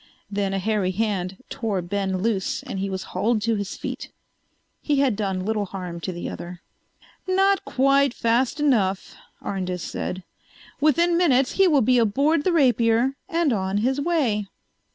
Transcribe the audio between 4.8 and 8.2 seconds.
He had done little harm to the other. "Not quite